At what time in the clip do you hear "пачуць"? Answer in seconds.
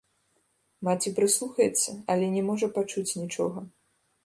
2.81-3.07